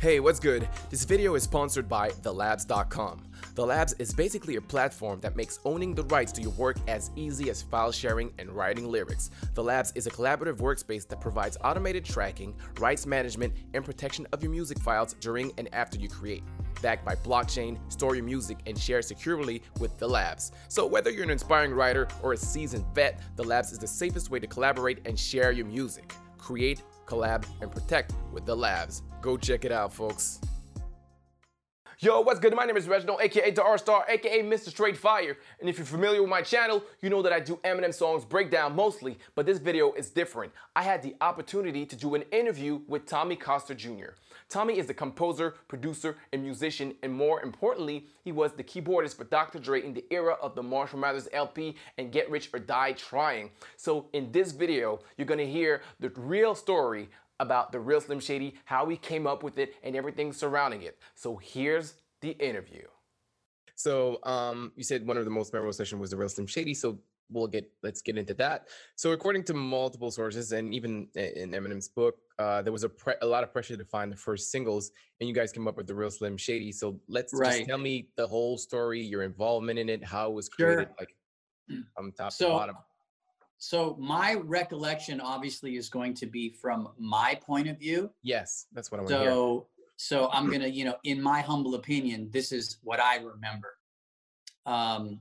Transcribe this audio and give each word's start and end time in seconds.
Hey, 0.00 0.20
what's 0.20 0.38
good? 0.38 0.68
This 0.90 1.02
video 1.02 1.34
is 1.34 1.42
sponsored 1.42 1.88
by 1.88 2.10
TheLabs.com. 2.10 3.24
The 3.56 3.66
Labs 3.66 3.94
is 3.94 4.14
basically 4.14 4.54
a 4.54 4.60
platform 4.60 5.18
that 5.22 5.34
makes 5.34 5.58
owning 5.64 5.92
the 5.92 6.04
rights 6.04 6.30
to 6.32 6.40
your 6.40 6.52
work 6.52 6.76
as 6.86 7.10
easy 7.16 7.50
as 7.50 7.62
file 7.62 7.90
sharing 7.90 8.32
and 8.38 8.48
writing 8.52 8.88
lyrics. 8.88 9.32
The 9.54 9.64
Labs 9.64 9.92
is 9.96 10.06
a 10.06 10.10
collaborative 10.10 10.58
workspace 10.58 11.08
that 11.08 11.20
provides 11.20 11.56
automated 11.64 12.04
tracking, 12.04 12.54
rights 12.78 13.06
management, 13.06 13.54
and 13.74 13.84
protection 13.84 14.24
of 14.32 14.40
your 14.40 14.52
music 14.52 14.78
files 14.78 15.14
during 15.14 15.50
and 15.58 15.68
after 15.74 15.98
you 15.98 16.08
create. 16.08 16.44
Backed 16.80 17.04
by 17.04 17.16
blockchain, 17.16 17.76
store 17.90 18.14
your 18.14 18.24
music, 18.24 18.58
and 18.66 18.78
share 18.78 19.02
securely 19.02 19.62
with 19.80 19.98
The 19.98 20.06
Labs. 20.06 20.52
So, 20.68 20.86
whether 20.86 21.10
you're 21.10 21.24
an 21.24 21.30
inspiring 21.30 21.72
writer 21.72 22.06
or 22.22 22.34
a 22.34 22.36
seasoned 22.36 22.84
vet, 22.94 23.20
The 23.34 23.42
Labs 23.42 23.72
is 23.72 23.80
the 23.80 23.88
safest 23.88 24.30
way 24.30 24.38
to 24.38 24.46
collaborate 24.46 25.00
and 25.06 25.18
share 25.18 25.50
your 25.50 25.66
music. 25.66 26.14
Create, 26.36 26.82
collab, 27.04 27.44
and 27.60 27.72
protect 27.72 28.12
with 28.32 28.46
The 28.46 28.54
Labs. 28.54 29.02
Go 29.20 29.36
check 29.36 29.64
it 29.64 29.72
out, 29.72 29.92
folks. 29.92 30.40
Yo, 32.00 32.20
what's 32.20 32.38
good? 32.38 32.54
My 32.54 32.64
name 32.64 32.76
is 32.76 32.86
Reginald, 32.86 33.20
aka 33.20 33.50
The 33.50 33.60
R 33.60 33.76
Star, 33.76 34.04
aka 34.08 34.42
Mr. 34.44 34.68
Straight 34.68 34.96
Fire. 34.96 35.36
And 35.58 35.68
if 35.68 35.78
you're 35.78 35.84
familiar 35.84 36.20
with 36.20 36.30
my 36.30 36.42
channel, 36.42 36.84
you 37.02 37.10
know 37.10 37.22
that 37.22 37.32
I 37.32 37.40
do 37.40 37.56
Eminem 37.64 37.92
songs 37.92 38.24
breakdown 38.24 38.76
mostly, 38.76 39.18
but 39.34 39.46
this 39.46 39.58
video 39.58 39.92
is 39.94 40.08
different. 40.10 40.52
I 40.76 40.84
had 40.84 41.02
the 41.02 41.16
opportunity 41.20 41.84
to 41.86 41.96
do 41.96 42.14
an 42.14 42.22
interview 42.30 42.82
with 42.86 43.06
Tommy 43.06 43.34
Coster 43.34 43.74
Jr. 43.74 44.10
Tommy 44.48 44.78
is 44.78 44.86
the 44.86 44.94
composer, 44.94 45.56
producer, 45.66 46.16
and 46.32 46.40
musician, 46.40 46.94
and 47.02 47.12
more 47.12 47.42
importantly, 47.42 48.06
he 48.22 48.30
was 48.30 48.52
the 48.52 48.62
keyboardist 48.62 49.16
for 49.16 49.24
Dr. 49.24 49.58
Dre 49.58 49.82
in 49.84 49.92
the 49.92 50.04
era 50.12 50.36
of 50.40 50.54
the 50.54 50.62
Marshall 50.62 51.00
Mathers 51.00 51.26
LP 51.32 51.74
and 51.98 52.12
Get 52.12 52.30
Rich 52.30 52.50
or 52.54 52.60
Die 52.60 52.92
Trying. 52.92 53.50
So 53.76 54.06
in 54.12 54.30
this 54.30 54.52
video, 54.52 55.00
you're 55.16 55.26
gonna 55.26 55.42
hear 55.42 55.82
the 55.98 56.10
real 56.10 56.54
story 56.54 57.08
about 57.40 57.72
the 57.72 57.80
real 57.80 58.00
Slim 58.00 58.20
Shady, 58.20 58.54
how 58.64 58.84
we 58.84 58.96
came 58.96 59.26
up 59.26 59.42
with 59.42 59.58
it, 59.58 59.74
and 59.82 59.94
everything 59.96 60.32
surrounding 60.32 60.82
it. 60.82 60.98
So 61.14 61.36
here's 61.36 61.94
the 62.20 62.30
interview. 62.30 62.86
So 63.74 64.18
um, 64.24 64.72
you 64.76 64.82
said 64.82 65.06
one 65.06 65.16
of 65.16 65.24
the 65.24 65.30
most 65.30 65.52
memorable 65.52 65.72
sessions 65.72 66.00
was 66.00 66.10
the 66.10 66.16
real 66.16 66.28
Slim 66.28 66.46
Shady. 66.48 66.74
So 66.74 66.98
we'll 67.30 67.46
get 67.46 67.70
let's 67.82 68.02
get 68.02 68.18
into 68.18 68.34
that. 68.34 68.68
So 68.96 69.12
according 69.12 69.44
to 69.44 69.54
multiple 69.54 70.10
sources, 70.10 70.50
and 70.52 70.74
even 70.74 71.08
in 71.14 71.52
Eminem's 71.52 71.88
book, 71.88 72.16
uh, 72.40 72.62
there 72.62 72.72
was 72.72 72.82
a, 72.84 72.88
pre- 72.88 73.14
a 73.22 73.26
lot 73.26 73.44
of 73.44 73.52
pressure 73.52 73.76
to 73.76 73.84
find 73.84 74.10
the 74.10 74.16
first 74.16 74.50
singles, 74.50 74.90
and 75.20 75.28
you 75.28 75.34
guys 75.34 75.52
came 75.52 75.68
up 75.68 75.76
with 75.76 75.86
the 75.86 75.94
real 75.94 76.10
Slim 76.10 76.36
Shady. 76.36 76.72
So 76.72 76.98
let's 77.08 77.32
Right. 77.32 77.58
just 77.58 77.68
tell 77.68 77.78
me 77.78 78.08
the 78.16 78.26
whole 78.26 78.58
story, 78.58 79.00
your 79.00 79.22
involvement 79.22 79.78
in 79.78 79.88
it, 79.88 80.02
how 80.04 80.30
it 80.30 80.34
was 80.34 80.48
created, 80.48 80.88
Sure. 80.88 80.94
like 80.98 81.14
from 81.94 82.10
top 82.12 82.30
to 82.30 82.34
So, 82.34 82.50
bottom. 82.50 82.76
So 83.58 83.96
my 83.98 84.34
recollection 84.34 85.20
obviously 85.20 85.76
is 85.76 85.88
going 85.88 86.14
to 86.14 86.26
be 86.26 86.48
from 86.50 86.88
my 86.98 87.34
point 87.44 87.68
of 87.68 87.78
view. 87.78 88.10
Yes, 88.22 88.66
that's 88.72 88.90
what 88.90 88.98
I 88.98 89.02
want 89.02 89.10
to 89.14 89.18
hear. 89.20 89.30
So, 89.30 89.66
so 89.96 90.28
I'm 90.32 90.50
gonna, 90.50 90.68
you 90.68 90.84
know, 90.84 90.96
in 91.04 91.20
my 91.20 91.40
humble 91.40 91.74
opinion, 91.74 92.30
this 92.32 92.52
is 92.52 92.78
what 92.82 93.00
I 93.00 93.16
remember. 93.16 93.74
Um, 94.64 95.20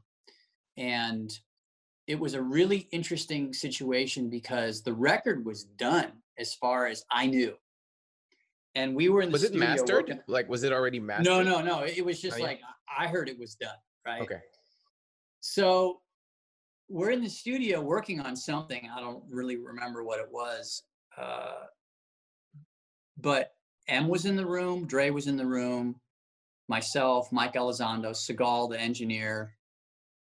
and 0.77 1.37
it 2.05 2.19
was 2.19 2.35
a 2.35 2.41
really 2.41 2.87
interesting 2.91 3.53
situation 3.53 4.29
because 4.29 4.81
the 4.83 4.93
record 4.93 5.43
was 5.45 5.63
done 5.63 6.11
as 6.37 6.53
far 6.53 6.85
as 6.85 7.03
I 7.09 7.25
knew, 7.25 7.55
and 8.75 8.95
we 8.95 9.09
were 9.09 9.21
in 9.23 9.29
the 9.29 9.33
Was 9.33 9.43
it 9.43 9.47
studio 9.47 9.67
mastered? 9.67 9.89
working- 10.09 10.19
Like, 10.27 10.47
was 10.47 10.63
it 10.63 10.71
already 10.71 10.99
mastered? 10.99 11.25
No, 11.25 11.41
no, 11.41 11.61
no. 11.61 11.83
It 11.83 12.05
was 12.05 12.21
just 12.21 12.35
Oh, 12.35 12.39
yeah. 12.39 12.45
like 12.45 12.61
I 12.95 13.07
heard 13.07 13.27
it 13.29 13.39
was 13.39 13.55
done, 13.55 13.75
right? 14.05 14.21
Okay. 14.21 14.39
So 15.39 16.01
we're 16.89 17.11
in 17.11 17.21
the 17.21 17.29
studio 17.29 17.81
working 17.81 18.19
on 18.19 18.35
something. 18.35 18.89
I 18.95 18.99
don't 19.01 19.23
really 19.29 19.57
remember 19.57 20.03
what 20.03 20.19
it 20.19 20.27
was. 20.31 20.83
Uh, 21.17 21.65
but 23.17 23.53
M 23.87 24.07
was 24.07 24.25
in 24.25 24.35
the 24.35 24.45
room, 24.45 24.85
Dre 24.85 25.09
was 25.09 25.27
in 25.27 25.37
the 25.37 25.45
room, 25.45 25.99
myself, 26.67 27.31
Mike 27.31 27.53
Elizondo, 27.53 28.11
Segal, 28.11 28.69
the 28.69 28.79
engineer, 28.79 29.55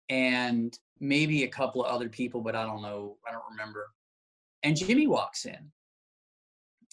and 0.08 0.78
maybe 0.98 1.44
a 1.44 1.48
couple 1.48 1.84
of 1.84 1.92
other 1.92 2.08
people, 2.08 2.40
but 2.40 2.56
I 2.56 2.64
don't 2.64 2.82
know. 2.82 3.16
I 3.26 3.32
don't 3.32 3.44
remember. 3.50 3.90
And 4.62 4.76
Jimmy 4.76 5.06
walks 5.06 5.46
in. 5.46 5.70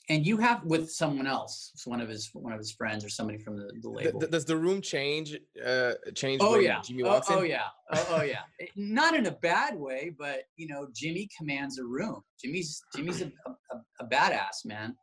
And 0.10 0.26
you 0.26 0.38
have 0.38 0.64
with 0.64 0.90
someone 0.90 1.28
else, 1.28 1.72
it's 1.74 1.86
one 1.86 2.00
of 2.00 2.08
his 2.08 2.30
one 2.34 2.54
of 2.54 2.60
his 2.60 2.72
friends 2.72 3.04
or 3.04 3.10
somebody 3.10 3.38
from 3.38 3.58
the, 3.58 3.66
the 3.82 3.94
Th- 3.94 4.14
label. 4.14 4.20
does 4.22 4.46
the 4.46 4.56
room 4.56 4.82
change? 4.82 5.38
Uh, 5.64 5.94
change? 6.16 6.42
Oh 6.42 6.58
yeah. 6.58 6.82
Jimmy 6.82 7.04
oh, 7.04 7.18
in. 7.18 7.22
oh 7.30 7.42
yeah. 7.42 7.64
Oh, 7.92 8.08
oh 8.12 8.22
yeah. 8.22 8.42
Not 8.78 9.16
in 9.16 9.26
a 9.26 9.32
bad 9.32 9.76
way, 9.76 10.14
but 10.18 10.44
you 10.56 10.68
know, 10.68 10.88
Jimmy 10.96 11.28
commands 11.38 11.78
a 11.78 11.84
room. 11.84 12.22
Jimmy's 12.42 12.82
Jimmy's 12.96 13.22
a, 13.22 13.32
a, 13.48 13.78
a 14.00 14.08
badass 14.08 14.66
man. 14.66 14.96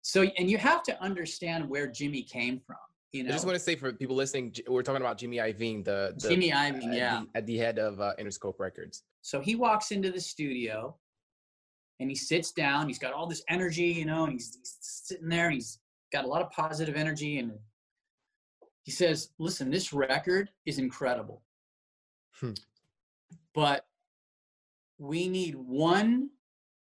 So 0.00 0.22
and 0.38 0.50
you 0.50 0.56
have 0.56 0.82
to 0.84 1.02
understand 1.02 1.68
where 1.68 1.86
Jimmy 1.86 2.22
came 2.22 2.60
from. 2.66 2.76
You 3.12 3.24
know, 3.24 3.28
I 3.28 3.32
just 3.32 3.46
want 3.46 3.56
to 3.56 3.62
say 3.62 3.76
for 3.76 3.92
people 3.92 4.16
listening, 4.16 4.54
we're 4.66 4.82
talking 4.82 5.00
about 5.00 5.18
Jimmy 5.18 5.36
Iovine, 5.36 5.84
the, 5.84 6.14
the 6.16 6.30
Jimmy 6.30 6.50
Iovine, 6.50 6.88
at 6.88 6.94
yeah. 6.94 7.22
the, 7.32 7.38
at 7.38 7.46
the 7.46 7.56
head 7.58 7.78
of 7.78 8.00
uh, 8.00 8.12
Interscope 8.18 8.58
Records. 8.58 9.04
So 9.22 9.40
he 9.40 9.54
walks 9.54 9.92
into 9.92 10.10
the 10.10 10.20
studio 10.20 10.96
and 12.00 12.10
he 12.10 12.16
sits 12.16 12.52
down. 12.52 12.88
He's 12.88 12.98
got 12.98 13.12
all 13.12 13.26
this 13.26 13.44
energy, 13.48 13.86
you 13.86 14.04
know, 14.04 14.24
and 14.24 14.32
he's, 14.32 14.58
he's 14.60 14.76
sitting 14.80 15.28
there 15.28 15.46
and 15.46 15.54
he's 15.54 15.78
got 16.12 16.24
a 16.24 16.28
lot 16.28 16.42
of 16.42 16.50
positive 16.50 16.96
energy. 16.96 17.38
And 17.38 17.52
he 18.82 18.90
says, 18.90 19.30
Listen, 19.38 19.70
this 19.70 19.92
record 19.92 20.50
is 20.66 20.78
incredible. 20.78 21.42
Hmm. 22.40 22.52
But 23.54 23.86
we 24.98 25.28
need 25.28 25.54
one 25.54 26.30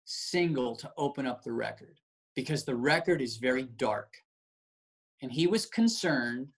single 0.05 0.77
to 0.77 0.91
open 0.97 1.27
up 1.27 1.43
the 1.43 1.53
record 1.53 1.99
because 2.35 2.65
the 2.65 2.77
record 2.77 3.21
is 3.21 3.37
very 3.37 3.65
dark. 3.77 4.15
And 5.23 5.33
he 5.33 5.47
was 5.47 5.67
concerned 5.67 6.49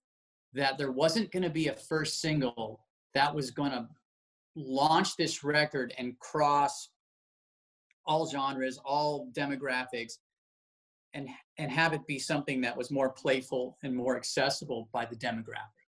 that 0.52 0.78
there 0.78 0.92
wasn't 0.92 1.30
going 1.30 1.42
to 1.42 1.50
be 1.50 1.68
a 1.68 1.74
first 1.74 2.20
single 2.20 2.84
that 3.14 3.34
was 3.34 3.50
going 3.50 3.70
to 3.70 3.88
launch 4.56 5.16
this 5.16 5.44
record 5.44 5.94
and 5.98 6.18
cross 6.18 6.88
all 8.08 8.26
genres, 8.26 8.80
all 8.84 9.28
demographics, 9.32 10.14
and 11.14 11.28
and 11.58 11.70
have 11.70 11.92
it 11.92 12.06
be 12.06 12.18
something 12.18 12.60
that 12.62 12.76
was 12.76 12.90
more 12.90 13.10
playful 13.10 13.76
and 13.82 13.94
more 13.94 14.16
accessible 14.16 14.88
by 14.92 15.04
the 15.04 15.16
demographic, 15.16 15.86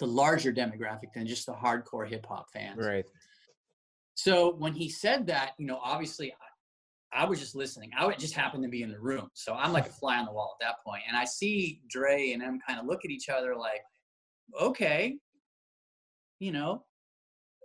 the 0.00 0.06
larger 0.06 0.52
demographic 0.52 1.12
than 1.14 1.26
just 1.26 1.46
the 1.46 1.52
hardcore 1.52 2.08
hip 2.08 2.26
hop 2.26 2.46
fans. 2.52 2.84
Right. 2.84 3.04
So 4.14 4.54
when 4.54 4.72
he 4.72 4.88
said 4.88 5.26
that, 5.26 5.52
you 5.58 5.66
know, 5.66 5.78
obviously 5.82 6.32
I, 6.32 7.22
I 7.22 7.24
was 7.26 7.38
just 7.38 7.54
listening. 7.54 7.90
I 7.96 8.06
would 8.06 8.18
just 8.18 8.34
happen 8.34 8.62
to 8.62 8.68
be 8.68 8.82
in 8.82 8.90
the 8.90 8.98
room. 8.98 9.28
So 9.34 9.54
I'm 9.54 9.72
like 9.72 9.86
a 9.86 9.92
fly 10.00 10.18
on 10.18 10.24
the 10.24 10.32
wall 10.32 10.56
at 10.60 10.66
that 10.66 10.76
point. 10.84 11.02
And 11.06 11.16
I 11.16 11.24
see 11.26 11.80
Dre 11.88 12.32
and 12.32 12.42
them 12.42 12.58
kind 12.66 12.80
of 12.80 12.86
look 12.86 13.04
at 13.04 13.10
each 13.10 13.28
other 13.28 13.54
like, 13.54 13.82
okay, 14.60 15.16
you 16.38 16.52
know, 16.52 16.84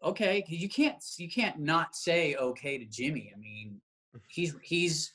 okay, 0.04 0.44
you 0.48 0.70
can't 0.70 0.98
you 1.18 1.30
can't 1.30 1.60
not 1.60 1.96
say 1.96 2.36
okay 2.36 2.78
to 2.78 2.86
Jimmy. 2.86 3.32
I 3.36 3.40
mean, 3.40 3.82
he's 4.28 4.56
he's 4.62 5.14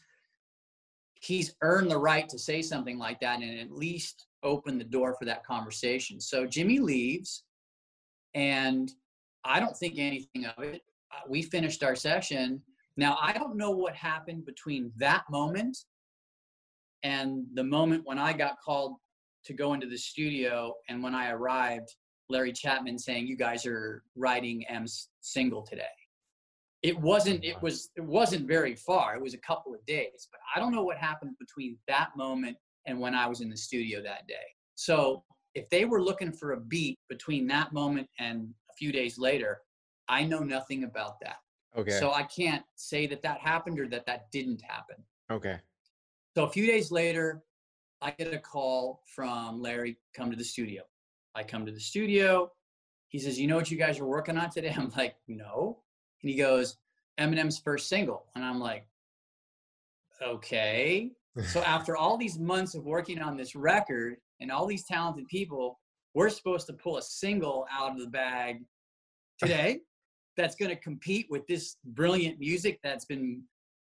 he's 1.21 1.55
earned 1.63 1.91
the 1.91 1.99
right 1.99 2.29
to 2.29 2.39
say 2.39 2.63
something 2.63 2.99
like 2.99 3.21
that 3.21 3.41
and 3.41 3.59
at 3.59 3.73
least 3.73 4.27
open 4.43 4.79
the 4.79 4.85
door 4.85 5.17
for 5.19 5.25
that 5.25 5.45
conversation. 5.45 6.21
So 6.21 6.47
Jimmy 6.47 6.79
leaves 6.79 7.43
and 8.35 8.93
I 9.45 9.61
don't 9.61 9.77
think 9.77 9.99
anything 9.99 10.47
of 10.47 10.63
it. 10.63 10.83
Uh, 11.13 11.21
We 11.29 11.43
finished 11.43 11.83
our 11.83 11.97
session. 11.97 12.63
Now, 12.97 13.19
I 13.21 13.33
don't 13.33 13.57
know 13.57 13.71
what 13.71 13.95
happened 13.95 14.45
between 14.47 14.93
that 14.97 15.25
moment 15.31 15.77
and 17.03 17.45
the 17.55 17.65
moment 17.65 18.03
when 18.05 18.19
I 18.19 18.33
got 18.33 18.61
called 18.65 18.97
to 19.45 19.53
go 19.53 19.75
into 19.75 19.87
the 19.87 19.99
studio 19.99 20.75
and 20.89 21.03
when 21.03 21.15
I 21.15 21.31
arrived, 21.31 21.95
Larry 22.28 22.53
Chatman 22.53 22.98
saying, 22.98 23.26
"You 23.26 23.37
guys 23.37 23.66
are 23.66 24.03
writing 24.14 24.66
M's 24.66 25.09
single 25.20 25.62
today." 25.62 25.84
It 26.82 26.98
wasn't. 26.98 27.44
It 27.44 27.60
was. 27.62 27.91
It 27.97 28.04
wasn't 28.04 28.47
very 28.47 28.75
far. 28.75 29.16
It 29.16 29.22
was 29.22 29.34
a 29.34 29.38
couple 29.38 29.75
of 29.75 29.84
days, 29.87 30.28
but 30.31 30.41
I 30.54 30.60
don't 30.60 30.72
know 30.72 30.84
what 30.84 30.97
happened 30.98 31.37
between 31.38 31.78
that 31.88 32.10
moment 32.16 32.56
and 32.87 33.00
when 33.00 33.14
I 33.14 33.26
was 33.26 33.41
in 33.41 33.50
the 33.50 33.56
studio 33.56 34.03
that 34.03 34.26
day. 34.26 34.46
So 34.76 35.25
if 35.55 35.69
they 35.70 35.84
were 35.84 36.02
looking 36.02 36.32
for 36.32 36.52
a 36.52 36.61
beat 36.61 36.99
between 37.08 37.46
that 37.49 37.73
moment 37.73 38.08
and 38.19 38.49
a 38.70 38.75
few 38.75 38.93
days 38.93 39.19
later, 39.19 39.58
I 40.08 40.22
know 40.22 40.40
nothing 40.40 40.84
about 40.84 41.19
that. 41.22 41.37
Okay. 41.76 41.99
So 41.99 42.12
I 42.12 42.22
can't 42.25 42.64
say 42.76 43.06
that 43.06 43.22
that 43.22 43.40
happened 43.40 43.81
or 43.81 43.88
that 43.88 44.06
that 44.06 44.31
didn't 44.32 44.62
happen. 44.62 44.96
okay. 45.31 45.58
So 46.37 46.44
a 46.44 46.50
few 46.50 46.67
days 46.67 46.90
later, 46.93 47.43
I 48.02 48.11
get 48.11 48.34
a 48.34 48.38
call 48.38 49.02
from 49.14 49.62
Larry, 49.62 49.96
come 50.14 50.31
to 50.31 50.37
the 50.37 50.44
studio. 50.44 50.82
I 51.37 51.43
come 51.43 51.67
to 51.67 51.73
the 51.73 51.81
studio. 51.81 52.50
He 53.09 53.19
says, 53.19 53.38
You 53.38 53.47
know 53.47 53.56
what 53.56 53.71
you 53.71 53.77
guys 53.77 54.00
are 54.00 54.06
working 54.06 54.38
on 54.38 54.50
today? 54.50 54.75
I'm 54.77 54.91
like, 54.97 55.15
No. 55.29 55.79
And 56.23 56.31
he 56.31 56.37
goes, 56.37 56.77
Eminem's 57.21 57.59
first 57.59 57.88
single. 57.88 58.27
And 58.35 58.44
I'm 58.44 58.59
like, 58.59 58.87
Okay. 60.23 61.12
So 61.49 61.61
after 61.67 61.97
all 61.97 62.17
these 62.17 62.38
months 62.38 62.75
of 62.75 62.85
working 62.85 63.21
on 63.21 63.37
this 63.37 63.55
record 63.55 64.17
and 64.41 64.50
all 64.50 64.67
these 64.67 64.85
talented 64.85 65.29
people, 65.29 65.79
we're 66.15 66.31
supposed 66.31 66.67
to 66.69 66.73
pull 66.73 66.97
a 66.97 67.03
single 67.03 67.67
out 67.71 67.93
of 67.93 67.99
the 67.99 68.06
bag 68.06 68.65
today 69.39 69.81
that's 70.37 70.56
going 70.56 70.71
to 70.71 70.77
compete 70.77 71.27
with 71.29 71.47
this 71.47 71.77
brilliant 71.85 72.39
music 72.39 72.79
that's 72.82 73.05
been 73.05 73.43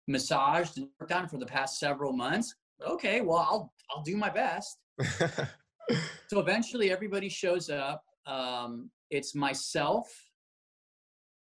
massaged 0.08 0.78
and 0.78 0.88
worked 0.98 1.12
on 1.12 1.28
for 1.28 1.38
the 1.38 1.46
past 1.46 1.78
several 1.78 2.12
months. 2.12 2.54
okay, 2.86 3.20
well, 3.20 3.38
I'll 3.38 3.72
I'll 3.90 4.02
do 4.02 4.16
my 4.16 4.30
best. 4.30 4.78
so 6.28 6.40
eventually, 6.40 6.90
everybody 6.90 7.28
shows 7.28 7.70
up. 7.70 8.04
Um, 8.26 8.90
it's 9.10 9.34
myself, 9.34 10.08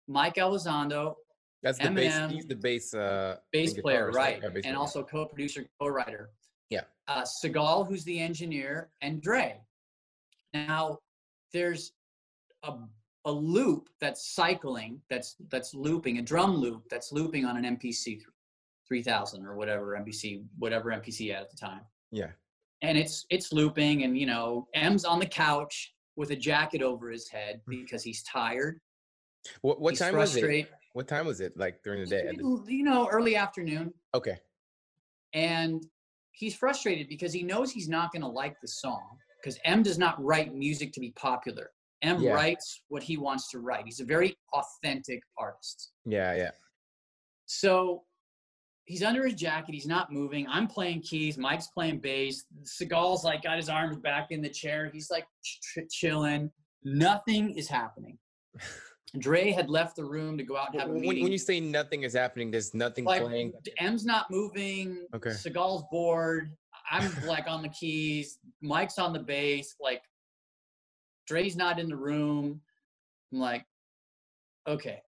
Mike 0.08 0.36
Elizondo, 0.36 1.14
That's 1.62 1.78
the 1.78 1.90
bass. 1.90 2.30
He's 2.30 2.46
the 2.46 2.56
bass. 2.56 2.94
Uh, 2.94 3.36
bass 3.52 3.74
player, 3.74 4.10
right? 4.10 4.40
Yeah, 4.42 4.48
bass 4.48 4.64
and 4.64 4.74
player. 4.74 4.76
also 4.76 5.02
co-producer, 5.02 5.64
co-writer. 5.80 6.30
Yeah. 6.70 6.82
Uh, 7.08 7.22
Segal, 7.22 7.86
who's 7.86 8.04
the 8.04 8.18
engineer, 8.20 8.90
and 9.02 9.20
Dre. 9.22 9.60
Now, 10.54 10.98
there's 11.52 11.92
a 12.62 12.74
a 13.24 13.32
loop 13.32 13.88
that's 14.00 14.34
cycling, 14.34 15.00
that's 15.08 15.36
that's 15.50 15.74
looping, 15.74 16.18
a 16.18 16.22
drum 16.22 16.56
loop 16.56 16.88
that's 16.90 17.12
looping 17.12 17.44
on 17.44 17.56
an 17.56 17.76
MPC 17.76 18.20
3000 18.88 19.46
or 19.46 19.54
whatever 19.54 19.96
MPC, 19.96 20.44
whatever 20.58 20.90
MPC 20.90 21.32
had 21.32 21.42
at 21.42 21.50
the 21.50 21.56
time. 21.56 21.82
Yeah. 22.10 22.30
And 22.82 22.98
it's 22.98 23.24
it's 23.30 23.52
looping, 23.52 24.02
and 24.04 24.18
you 24.18 24.26
know, 24.26 24.66
M's 24.74 25.04
on 25.04 25.18
the 25.20 25.26
couch 25.26 25.94
with 26.16 26.30
a 26.30 26.36
jacket 26.36 26.82
over 26.82 27.10
his 27.10 27.28
head 27.28 27.60
mm. 27.68 27.80
because 27.80 28.02
he's 28.02 28.22
tired. 28.24 28.80
What 29.62 29.80
what 29.80 29.90
he's 29.92 30.00
time 30.00 30.16
was 30.16 30.36
it? 30.36 30.68
What 30.92 31.08
time 31.08 31.26
was 31.26 31.40
it? 31.40 31.56
Like 31.56 31.82
during 31.82 32.00
the 32.00 32.06
day? 32.06 32.30
You 32.38 32.82
know, 32.84 33.08
early 33.08 33.36
afternoon. 33.36 33.92
Okay. 34.14 34.38
and 35.32 35.86
he's 36.32 36.54
frustrated 36.54 37.08
because 37.08 37.32
he 37.32 37.42
knows 37.42 37.70
he's 37.70 37.88
not 37.88 38.12
going 38.12 38.22
to 38.22 38.28
like 38.28 38.60
the 38.60 38.68
song 38.68 39.16
because 39.40 39.58
M 39.64 39.82
does 39.82 39.98
not 39.98 40.22
write 40.22 40.54
music 40.54 40.92
to 40.92 41.00
be 41.00 41.10
popular. 41.12 41.70
M 42.02 42.20
Yeah. 42.20 42.32
writes 42.32 42.82
what 42.88 43.02
he 43.02 43.16
wants 43.16 43.48
to 43.50 43.58
write. 43.60 43.84
He's 43.84 44.00
a 44.00 44.04
very 44.04 44.36
authentic 44.54 45.22
artist. 45.38 45.92
Yeah, 46.04 46.34
yeah. 46.34 46.50
So 47.46 48.04
he's 48.84 49.02
under 49.02 49.24
his 49.24 49.34
jacket. 49.34 49.74
He's 49.74 49.86
not 49.86 50.12
moving. 50.12 50.46
I'm 50.48 50.66
playing 50.66 51.02
keys. 51.02 51.38
Mike's 51.38 51.68
playing 51.68 52.00
bass. 52.00 52.44
Segal's 52.64 53.24
like 53.24 53.42
got 53.42 53.56
his 53.56 53.68
arms 53.68 53.96
back 53.98 54.28
in 54.30 54.42
the 54.42 54.48
chair. 54.48 54.90
He's 54.92 55.10
like 55.10 55.26
ch- 55.44 55.78
chilling. 55.90 56.50
Nothing 56.84 57.56
is 57.56 57.68
happening. 57.68 58.18
Dre 59.18 59.50
had 59.50 59.68
left 59.68 59.96
the 59.96 60.04
room 60.04 60.38
to 60.38 60.44
go 60.44 60.56
out 60.56 60.72
and 60.72 60.80
have 60.80 60.88
a 60.88 60.92
When, 60.92 61.02
meeting. 61.02 61.22
when 61.24 61.32
you 61.32 61.38
say 61.38 61.60
nothing 61.60 62.02
is 62.02 62.14
happening, 62.14 62.50
there's 62.50 62.72
nothing 62.72 63.04
like 63.04 63.22
playing. 63.22 63.52
M's 63.78 64.06
not 64.06 64.30
moving. 64.30 65.06
Okay. 65.14 65.30
Segal's 65.30 65.84
bored. 65.90 66.56
I'm 66.90 67.10
like 67.26 67.46
on 67.46 67.62
the 67.62 67.68
keys. 67.68 68.38
Mike's 68.62 68.98
on 68.98 69.12
the 69.12 69.18
bass. 69.18 69.76
Like 69.80 70.02
Dre's 71.26 71.56
not 71.56 71.78
in 71.78 71.88
the 71.88 71.96
room. 71.96 72.60
I'm 73.32 73.38
like, 73.38 73.64
okay. 74.66 75.02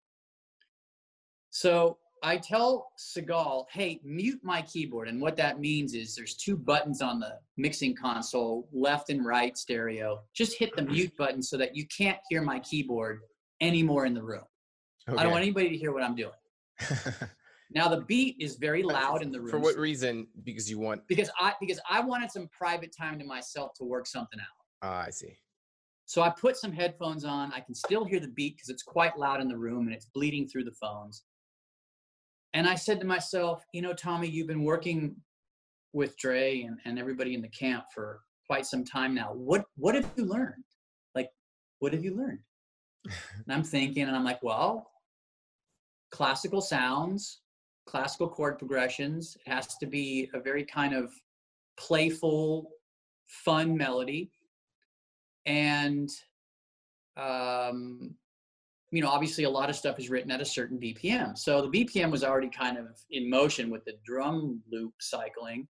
So 1.50 1.98
I 2.24 2.38
tell 2.38 2.90
Segal, 2.98 3.66
hey, 3.70 4.00
mute 4.02 4.40
my 4.42 4.62
keyboard. 4.62 5.08
And 5.08 5.20
what 5.20 5.36
that 5.36 5.60
means 5.60 5.92
is 5.92 6.16
there's 6.16 6.34
two 6.34 6.56
buttons 6.56 7.02
on 7.02 7.20
the 7.20 7.38
mixing 7.58 7.94
console, 7.94 8.66
left 8.72 9.10
and 9.10 9.26
right 9.26 9.56
stereo. 9.58 10.22
Just 10.32 10.58
hit 10.58 10.74
the 10.74 10.82
mute 10.82 11.14
button 11.18 11.42
so 11.42 11.58
that 11.58 11.76
you 11.76 11.86
can't 11.94 12.18
hear 12.30 12.40
my 12.40 12.60
keyboard 12.60 13.20
anymore 13.60 14.06
in 14.06 14.14
the 14.14 14.22
room. 14.22 14.44
I 15.06 15.22
don't 15.22 15.32
want 15.32 15.42
anybody 15.42 15.68
to 15.68 15.76
hear 15.76 15.92
what 15.92 16.02
I'm 16.02 16.16
doing. 16.16 16.32
Now 17.70 17.88
the 17.88 18.02
beat 18.02 18.36
is 18.38 18.54
very 18.54 18.84
loud 18.84 19.22
in 19.22 19.32
the 19.32 19.40
room. 19.40 19.50
For 19.50 19.58
what 19.58 19.76
reason? 19.76 20.28
Because 20.44 20.70
you 20.70 20.78
want. 20.78 21.02
because 21.08 21.28
I 21.40 21.54
because 21.60 21.80
I 21.90 22.00
wanted 22.00 22.30
some 22.30 22.48
private 22.56 22.94
time 22.96 23.18
to 23.18 23.24
myself 23.24 23.72
to 23.78 23.84
work 23.84 24.06
something 24.06 24.38
out. 24.38 24.46
Ah, 24.82 25.04
I 25.06 25.10
see. 25.10 25.38
So 26.06 26.22
I 26.22 26.30
put 26.30 26.56
some 26.56 26.70
headphones 26.70 27.24
on. 27.24 27.52
I 27.52 27.60
can 27.60 27.74
still 27.74 28.04
hear 28.04 28.20
the 28.20 28.28
beat 28.28 28.56
because 28.56 28.68
it's 28.68 28.84
quite 28.84 29.18
loud 29.18 29.40
in 29.40 29.48
the 29.48 29.56
room 29.56 29.86
and 29.86 29.94
it's 29.94 30.04
bleeding 30.04 30.46
through 30.46 30.64
the 30.64 30.74
phones. 30.80 31.24
And 32.54 32.68
I 32.68 32.76
said 32.76 33.00
to 33.00 33.06
myself, 33.06 33.64
you 33.72 33.82
know, 33.82 33.92
Tommy, 33.92 34.28
you've 34.28 34.46
been 34.46 34.62
working 34.62 35.16
with 35.92 36.16
Dre 36.16 36.62
and, 36.62 36.78
and 36.84 36.98
everybody 36.98 37.34
in 37.34 37.42
the 37.42 37.48
camp 37.48 37.84
for 37.92 38.20
quite 38.46 38.64
some 38.64 38.84
time 38.84 39.14
now. 39.14 39.32
What 39.32 39.64
what 39.76 39.96
have 39.96 40.08
you 40.16 40.24
learned? 40.24 40.64
Like, 41.14 41.30
what 41.80 41.92
have 41.92 42.04
you 42.04 42.16
learned? 42.16 42.38
and 43.04 43.52
I'm 43.54 43.64
thinking, 43.64 44.04
and 44.04 44.16
I'm 44.16 44.24
like, 44.24 44.42
well, 44.42 44.90
classical 46.10 46.60
sounds, 46.60 47.40
classical 47.86 48.28
chord 48.28 48.58
progressions. 48.58 49.36
It 49.44 49.50
has 49.50 49.76
to 49.78 49.86
be 49.86 50.30
a 50.32 50.40
very 50.40 50.64
kind 50.64 50.94
of 50.94 51.12
playful, 51.76 52.70
fun 53.26 53.76
melody. 53.76 54.30
And 55.46 56.08
um, 57.16 58.14
you 58.94 59.02
know, 59.02 59.08
obviously 59.08 59.44
a 59.44 59.50
lot 59.50 59.68
of 59.68 59.74
stuff 59.74 59.98
is 59.98 60.08
written 60.08 60.30
at 60.30 60.40
a 60.40 60.44
certain 60.44 60.78
BPM. 60.78 61.36
So 61.36 61.62
the 61.68 61.84
BPM 61.84 62.10
was 62.12 62.22
already 62.22 62.48
kind 62.48 62.78
of 62.78 62.86
in 63.10 63.28
motion 63.28 63.68
with 63.70 63.84
the 63.84 63.94
drum 64.04 64.62
loop 64.70 64.92
cycling. 65.00 65.66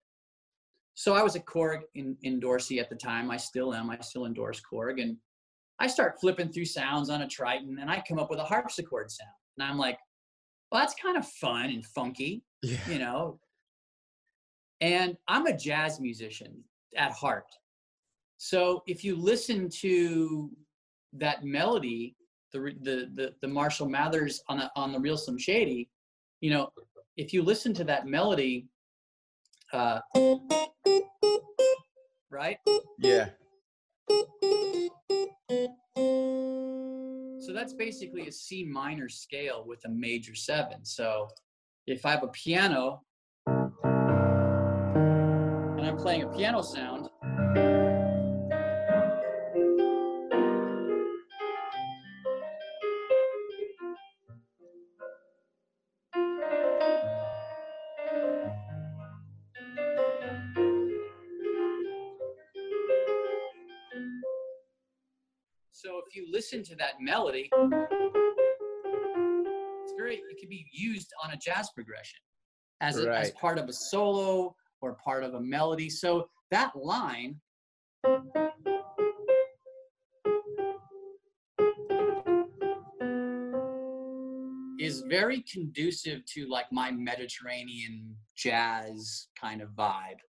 So 0.94 1.14
I 1.14 1.22
was 1.22 1.34
at 1.34 1.46
Korg 1.46 1.80
in, 1.94 2.16
in 2.22 2.38
Dorsey 2.38 2.80
at 2.80 2.90
the 2.90 2.96
time. 2.96 3.30
I 3.30 3.38
still 3.38 3.72
am. 3.72 3.88
I 3.90 3.98
still 4.00 4.26
endorse 4.26 4.60
Korg. 4.70 5.00
And 5.00 5.16
I 5.80 5.86
start 5.86 6.20
flipping 6.20 6.52
through 6.52 6.66
sounds 6.66 7.08
on 7.08 7.22
a 7.22 7.26
Triton 7.28 7.78
and 7.80 7.90
I 7.90 8.02
come 8.06 8.18
up 8.18 8.28
with 8.30 8.38
a 8.40 8.44
harpsichord 8.44 9.10
sound. 9.10 9.30
And 9.58 9.66
I'm 9.66 9.78
like, 9.78 9.98
well, 10.70 10.82
that's 10.82 10.94
kind 10.94 11.16
of 11.16 11.26
fun 11.26 11.70
and 11.70 11.84
funky, 11.86 12.42
Yeah. 12.62 12.76
you 12.88 12.98
know. 12.98 13.40
And 14.80 15.16
I'm 15.28 15.46
a 15.46 15.56
jazz 15.56 15.98
musician 15.98 16.62
at 16.96 17.12
heart. 17.12 17.46
So 18.36 18.82
if 18.86 19.02
you 19.02 19.16
listen 19.16 19.70
to 19.80 20.50
that 21.14 21.42
melody, 21.44 22.16
the 22.54 22.74
the 22.82 23.10
the, 23.14 23.34
the 23.42 23.48
Marshall 23.48 23.88
Mathers 23.88 24.42
on 24.48 24.58
the 24.58 24.70
on 24.76 24.92
the 24.92 25.00
Real 25.00 25.18
Slim 25.18 25.36
Shady, 25.36 25.90
you 26.40 26.50
know, 26.50 26.70
if 27.16 27.32
you 27.34 27.42
listen 27.42 27.74
to 27.74 27.84
that 27.84 28.06
melody, 28.06 28.68
uh, 29.72 30.00
right? 32.30 32.58
Yeah. 32.98 33.30
So 37.40 37.52
that's 37.52 37.74
basically 37.74 38.28
a 38.28 38.32
C 38.32 38.64
minor 38.64 39.08
scale 39.08 39.64
with 39.66 39.84
a 39.84 39.88
major 39.90 40.34
seven. 40.34 40.84
So 40.84 41.28
if 41.86 42.06
I 42.06 42.12
have 42.12 42.22
a 42.22 42.28
piano 42.28 43.02
and 43.46 43.72
I'm 45.82 45.96
playing 45.96 46.22
a 46.22 46.28
piano 46.28 46.62
sound, 46.62 47.10
if 66.08 66.16
you 66.16 66.26
listen 66.30 66.62
to 66.64 66.76
that 66.76 66.94
melody, 67.00 67.50
it's 69.82 69.92
very 69.98 70.16
it 70.16 70.38
can 70.38 70.48
be 70.48 70.66
used 70.72 71.12
on 71.22 71.32
a 71.32 71.36
jazz 71.36 71.70
progression 71.74 72.20
as 72.80 72.98
a, 72.98 73.10
as 73.12 73.30
part 73.32 73.58
of 73.58 73.68
a 73.68 73.72
solo 73.72 74.54
or 74.80 74.96
part 75.04 75.24
of 75.24 75.34
a 75.34 75.40
melody. 75.40 75.88
So 75.88 76.28
that 76.50 76.72
line 76.76 77.40
is 84.78 85.02
very 85.08 85.42
conducive 85.50 86.24
to 86.26 86.46
like 86.48 86.66
my 86.70 86.90
Mediterranean 86.90 88.14
jazz 88.36 89.28
kind 89.40 89.62
of 89.62 89.70
vibe. 89.70 90.20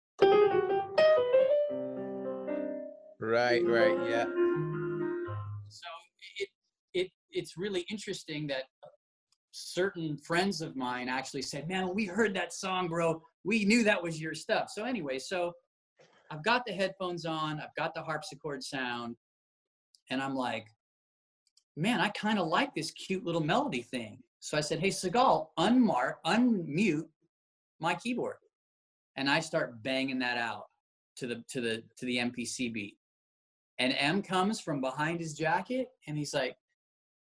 Right. 3.20 3.64
Right. 3.64 3.96
Yeah. 4.08 4.43
It, 6.38 6.48
it 6.94 7.10
it's 7.30 7.56
really 7.56 7.84
interesting 7.90 8.46
that 8.48 8.64
certain 9.50 10.16
friends 10.16 10.60
of 10.60 10.74
mine 10.76 11.08
actually 11.08 11.42
said 11.42 11.68
man 11.68 11.94
we 11.94 12.06
heard 12.06 12.34
that 12.34 12.52
song 12.52 12.88
bro. 12.88 13.22
We 13.44 13.64
knew 13.64 13.84
that 13.84 14.02
was 14.02 14.20
your 14.20 14.34
stuff. 14.34 14.70
So 14.70 14.84
anyway 14.84 15.18
so 15.18 15.52
i've 16.30 16.42
got 16.42 16.64
the 16.66 16.72
headphones 16.72 17.26
on 17.26 17.60
i've 17.60 17.74
got 17.76 17.94
the 17.94 18.02
harpsichord 18.02 18.62
sound 18.62 19.14
and 20.10 20.22
i'm 20.22 20.34
like 20.34 20.66
man 21.76 22.00
i 22.00 22.08
kind 22.10 22.38
of 22.38 22.48
like 22.48 22.74
this 22.74 22.90
cute 22.92 23.24
little 23.24 23.42
melody 23.42 23.82
thing. 23.82 24.18
So 24.40 24.56
i 24.56 24.60
said 24.60 24.80
hey 24.80 24.88
segal 24.88 25.48
unmark 25.58 26.14
unmute 26.26 27.08
my 27.80 27.94
keyboard. 27.94 28.36
And 29.16 29.28
i 29.30 29.40
start 29.40 29.82
banging 29.82 30.18
that 30.20 30.38
out 30.38 30.64
to 31.16 31.26
the 31.26 31.44
to 31.48 31.60
the 31.60 31.82
to 31.96 32.06
the 32.06 32.16
mpc 32.18 32.72
beat 32.72 32.96
and 33.78 33.94
M 33.98 34.22
comes 34.22 34.60
from 34.60 34.80
behind 34.80 35.20
his 35.20 35.34
jacket 35.34 35.88
and 36.06 36.16
he's 36.16 36.34
like, 36.34 36.56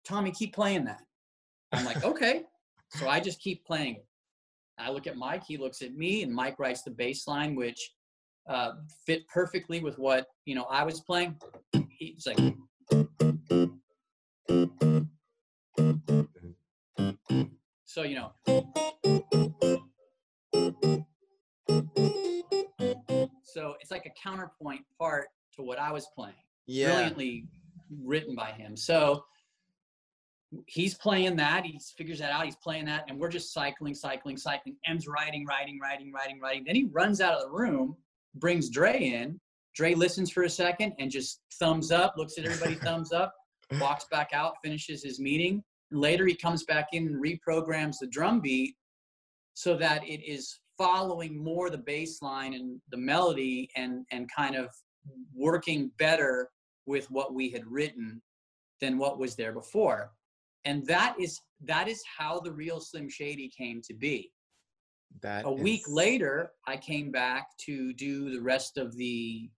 Tommy, 0.04 0.30
keep 0.32 0.54
playing 0.54 0.84
that. 0.84 1.02
I'm 1.72 1.84
like, 1.84 2.04
okay. 2.10 2.42
So 2.90 3.08
I 3.08 3.20
just 3.20 3.40
keep 3.40 3.64
playing 3.64 3.96
it. 3.96 4.06
I 4.78 4.90
look 4.90 5.06
at 5.06 5.16
Mike, 5.16 5.44
he 5.46 5.58
looks 5.58 5.82
at 5.82 5.94
me, 5.94 6.22
and 6.22 6.32
Mike 6.32 6.58
writes 6.58 6.82
the 6.82 6.90
bass 6.90 7.28
line, 7.28 7.54
which 7.54 7.92
uh, 8.48 8.72
fit 9.06 9.28
perfectly 9.28 9.80
with 9.80 9.98
what 9.98 10.26
you 10.46 10.54
know 10.54 10.64
I 10.70 10.84
was 10.84 11.02
playing. 11.02 11.36
He's 11.90 12.26
like, 12.26 12.38
so 17.84 18.02
you 18.02 18.16
know, 18.16 18.32
So 23.52 23.74
it's 23.80 23.90
like 23.90 24.06
a 24.06 24.10
counterpoint 24.10 24.82
part 24.98 25.26
what 25.62 25.78
I 25.78 25.92
was 25.92 26.06
playing. 26.14 26.34
Yeah. 26.66 26.92
Brilliantly 26.92 27.46
written 28.04 28.34
by 28.34 28.52
him. 28.52 28.76
So 28.76 29.24
he's 30.66 30.94
playing 30.94 31.36
that. 31.36 31.64
He 31.64 31.80
figures 31.96 32.18
that 32.18 32.32
out. 32.32 32.44
He's 32.44 32.56
playing 32.56 32.86
that, 32.86 33.04
and 33.08 33.18
we're 33.18 33.28
just 33.28 33.52
cycling, 33.52 33.94
cycling, 33.94 34.36
cycling. 34.36 34.76
M's 34.86 35.06
writing, 35.06 35.46
writing, 35.46 35.78
writing, 35.80 36.12
writing, 36.12 36.40
writing. 36.40 36.64
Then 36.64 36.76
he 36.76 36.88
runs 36.92 37.20
out 37.20 37.34
of 37.34 37.42
the 37.42 37.50
room, 37.50 37.96
brings 38.34 38.68
Dre 38.68 38.98
in. 38.98 39.40
Dre 39.74 39.94
listens 39.94 40.30
for 40.30 40.42
a 40.42 40.50
second 40.50 40.94
and 40.98 41.10
just 41.10 41.40
thumbs 41.58 41.92
up, 41.92 42.14
looks 42.16 42.38
at 42.38 42.44
everybody, 42.44 42.74
thumbs 42.84 43.12
up, 43.12 43.34
walks 43.80 44.06
back 44.10 44.30
out, 44.32 44.54
finishes 44.64 45.02
his 45.02 45.20
meeting. 45.20 45.62
Later, 45.92 46.26
he 46.26 46.34
comes 46.34 46.64
back 46.64 46.88
in 46.92 47.06
and 47.06 47.22
reprograms 47.22 47.98
the 48.00 48.06
drum 48.06 48.40
beat 48.40 48.74
so 49.54 49.76
that 49.76 50.04
it 50.04 50.24
is 50.24 50.60
following 50.78 51.42
more 51.42 51.68
the 51.68 51.78
bass 51.78 52.22
line 52.22 52.54
and 52.54 52.80
the 52.90 52.96
melody 52.96 53.68
and 53.76 54.06
and 54.12 54.30
kind 54.34 54.56
of 54.56 54.70
working 55.34 55.90
better 55.98 56.50
with 56.86 57.10
what 57.10 57.34
we 57.34 57.50
had 57.50 57.66
written 57.66 58.20
than 58.80 58.98
what 58.98 59.18
was 59.18 59.36
there 59.36 59.52
before. 59.52 60.12
And 60.64 60.86
that 60.86 61.14
is 61.18 61.40
that 61.64 61.88
is 61.88 62.02
how 62.18 62.40
the 62.40 62.52
real 62.52 62.80
slim 62.80 63.08
shady 63.08 63.48
came 63.56 63.80
to 63.82 63.94
be. 63.94 64.32
That 65.22 65.44
a 65.44 65.50
week 65.50 65.82
later 65.88 66.52
i 66.66 66.76
came 66.76 67.10
back 67.10 67.48
to 67.66 67.92
do 67.94 68.30
the 68.30 68.40
rest 68.40 68.78
of 68.78 68.96
the 68.96 69.50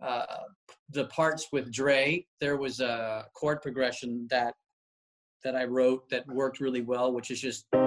uh, 0.00 0.44
the 0.90 1.06
parts 1.06 1.48
with 1.52 1.72
dre. 1.72 2.26
There 2.40 2.56
was 2.56 2.80
a 2.80 3.26
chord 3.34 3.60
progression 3.62 4.28
that 4.30 4.54
that 5.42 5.56
i 5.56 5.64
wrote 5.64 6.08
that 6.10 6.26
worked 6.28 6.60
really 6.60 6.82
well 6.82 7.12
which 7.12 7.30
is 7.30 7.40
just 7.40 7.66
that's 7.72 7.82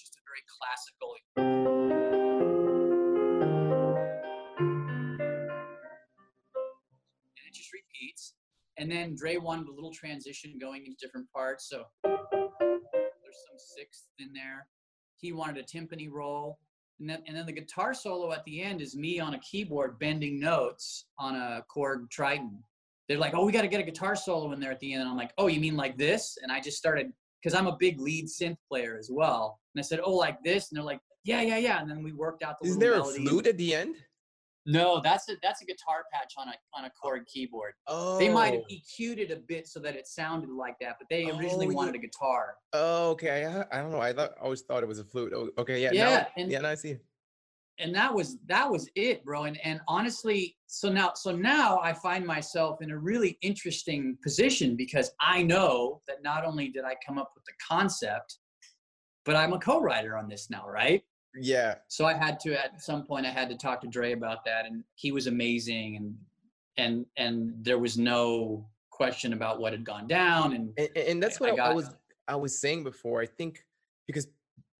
just 0.00 0.16
a 0.16 0.22
very 0.26 0.42
classical 0.58 1.14
and 8.88 8.96
then 8.96 9.14
Dre 9.14 9.36
wanted 9.36 9.68
a 9.68 9.72
little 9.72 9.92
transition 9.92 10.56
going 10.58 10.86
into 10.86 10.96
different 10.98 11.30
parts. 11.30 11.68
So 11.68 11.84
there's 12.02 12.16
some 12.22 13.58
sixth 13.76 14.04
in 14.18 14.32
there. 14.32 14.66
He 15.18 15.32
wanted 15.32 15.58
a 15.58 15.62
timpani 15.62 16.08
roll. 16.10 16.58
And 16.98 17.10
then, 17.10 17.22
and 17.26 17.36
then 17.36 17.44
the 17.44 17.52
guitar 17.52 17.92
solo 17.92 18.32
at 18.32 18.46
the 18.46 18.62
end 18.62 18.80
is 18.80 18.96
me 18.96 19.20
on 19.20 19.34
a 19.34 19.40
keyboard 19.40 19.98
bending 19.98 20.40
notes 20.40 21.04
on 21.18 21.36
a 21.36 21.62
Korg 21.70 22.08
Triton. 22.10 22.64
They're 23.08 23.18
like, 23.18 23.34
oh, 23.34 23.44
we 23.44 23.52
got 23.52 23.60
to 23.60 23.68
get 23.68 23.80
a 23.80 23.84
guitar 23.84 24.16
solo 24.16 24.52
in 24.52 24.60
there 24.60 24.72
at 24.72 24.80
the 24.80 24.94
end. 24.94 25.02
And 25.02 25.10
I'm 25.10 25.18
like, 25.18 25.32
oh, 25.36 25.48
you 25.48 25.60
mean 25.60 25.76
like 25.76 25.98
this? 25.98 26.38
And 26.42 26.50
I 26.50 26.58
just 26.58 26.78
started, 26.78 27.12
because 27.42 27.54
I'm 27.54 27.66
a 27.66 27.76
big 27.76 28.00
lead 28.00 28.24
synth 28.26 28.56
player 28.70 28.96
as 28.98 29.10
well. 29.12 29.60
And 29.74 29.80
I 29.80 29.84
said, 29.84 30.00
oh, 30.02 30.14
like 30.14 30.42
this? 30.42 30.70
And 30.70 30.78
they're 30.78 30.84
like, 30.84 31.00
yeah, 31.24 31.42
yeah, 31.42 31.58
yeah. 31.58 31.82
And 31.82 31.90
then 31.90 32.02
we 32.02 32.14
worked 32.14 32.42
out 32.42 32.56
the 32.58 32.68
Isn't 32.68 32.80
there 32.80 32.98
a 32.98 33.04
flute 33.04 33.46
at 33.46 33.58
the 33.58 33.74
end? 33.74 33.96
No, 34.68 35.00
that's 35.02 35.30
a 35.30 35.36
that's 35.42 35.62
a 35.62 35.64
guitar 35.64 36.04
patch 36.12 36.34
on 36.36 36.48
a 36.48 36.52
on 36.74 36.84
a 36.84 36.90
Korg 37.02 37.26
keyboard. 37.26 37.72
Oh. 37.86 38.18
They 38.18 38.28
might 38.28 38.52
have 38.52 38.62
oh. 38.70 38.74
EQ'd 38.74 39.18
it 39.18 39.30
a 39.30 39.36
bit 39.36 39.66
so 39.66 39.80
that 39.80 39.96
it 39.96 40.06
sounded 40.06 40.50
like 40.50 40.76
that, 40.82 40.96
but 41.00 41.08
they 41.08 41.24
originally 41.30 41.68
Oh, 41.68 41.70
wanted 41.70 41.94
a 41.94 41.98
guitar. 41.98 42.54
Oh, 42.74 43.10
okay. 43.12 43.46
I, 43.46 43.64
I 43.72 43.80
don't 43.80 43.90
know. 43.90 44.00
I 44.00 44.12
thought 44.12 44.32
I 44.38 44.44
always 44.44 44.60
thought 44.60 44.82
it 44.82 44.86
was 44.86 44.98
a 44.98 45.04
flute. 45.04 45.32
Oh, 45.34 45.48
okay, 45.56 45.82
yeah. 45.82 45.90
Yeah, 45.94 46.04
now, 46.04 46.26
and- 46.36 46.52
yeah. 46.52 46.58
Now 46.60 46.68
I 46.68 46.74
see. 46.74 46.98
And 47.80 47.94
that 47.94 48.12
was 48.12 48.36
that 48.46 48.70
was 48.70 48.90
it, 48.94 49.24
bro. 49.24 49.44
And 49.44 49.58
and 49.64 49.80
honestly, 49.88 50.54
so 50.66 50.90
now 50.92 51.12
so 51.14 51.34
now 51.34 51.78
I 51.78 51.94
find 51.94 52.26
myself 52.26 52.82
in 52.82 52.90
a 52.90 52.98
really 52.98 53.38
interesting 53.40 54.18
position 54.22 54.76
because 54.76 55.10
I 55.18 55.44
know 55.44 56.02
that 56.08 56.22
not 56.22 56.44
only 56.44 56.68
did 56.68 56.84
I 56.84 56.94
come 57.06 57.16
up 57.16 57.30
with 57.34 57.44
the 57.44 57.52
concept, 57.66 58.38
but 59.24 59.34
I'm 59.34 59.54
a 59.54 59.58
co-writer 59.58 60.14
on 60.16 60.28
this 60.28 60.50
now, 60.50 60.66
right? 60.68 61.02
Yeah. 61.34 61.76
So 61.88 62.06
I 62.06 62.14
had 62.14 62.40
to 62.40 62.54
at 62.62 62.82
some 62.82 63.04
point 63.04 63.26
I 63.26 63.30
had 63.30 63.48
to 63.50 63.56
talk 63.56 63.80
to 63.82 63.86
Dre 63.86 64.12
about 64.12 64.44
that, 64.44 64.66
and 64.66 64.84
he 64.94 65.12
was 65.12 65.26
amazing, 65.26 65.96
and 65.96 66.16
and 66.76 67.06
and 67.16 67.54
there 67.64 67.78
was 67.78 67.98
no 67.98 68.66
question 68.90 69.32
about 69.32 69.60
what 69.60 69.72
had 69.72 69.84
gone 69.84 70.06
down, 70.08 70.54
and 70.54 70.72
And, 70.78 70.96
and- 70.96 71.22
that's 71.22 71.38
what 71.40 71.50
I 71.50 71.52
I, 71.52 71.56
got- 71.56 71.74
was 71.74 71.90
I 72.26 72.36
was 72.36 72.58
saying 72.60 72.84
before. 72.84 73.20
I 73.20 73.26
think 73.26 73.64
because 74.06 74.26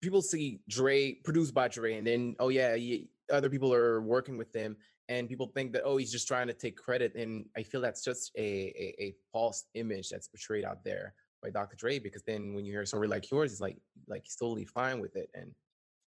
people 0.03 0.23
see 0.23 0.61
Dre 0.69 1.15
produced 1.15 1.55
by 1.55 1.69
Dre, 1.69 1.95
and 1.99 2.07
then 2.07 2.35
oh 2.39 2.49
yeah, 2.49 2.75
ye- 2.75 3.09
other 3.31 3.51
people 3.51 3.73
are 3.75 4.01
working 4.01 4.37
with 4.39 4.55
him, 4.55 4.77
and 5.09 5.29
people 5.29 5.47
think 5.55 5.73
that 5.73 5.83
oh 5.85 5.97
he's 5.99 6.11
just 6.13 6.27
trying 6.27 6.47
to 6.49 6.55
take 6.55 6.77
credit, 6.77 7.15
and 7.15 7.45
I 7.57 7.63
feel 7.63 7.81
that's 7.81 8.03
just 8.03 8.33
a 8.37 8.43
a, 8.85 9.03
a 9.03 9.15
false 9.33 9.67
image 9.75 10.09
that's 10.09 10.29
portrayed 10.29 10.65
out 10.65 10.83
there 10.85 11.15
by 11.43 11.51
Dr. 11.51 11.77
Dre. 11.77 11.99
Because 11.99 12.23
then 12.25 12.55
when 12.55 12.65
you 12.65 12.73
hear 12.73 12.83
a 12.83 12.87
story 12.87 13.07
like 13.09 13.31
yours, 13.31 13.53
it's 13.53 13.61
like 13.61 13.79
like 14.09 14.23
he's 14.25 14.37
totally 14.37 14.65
fine 14.65 14.99
with 15.01 15.15
it, 15.17 15.31
and 15.35 15.53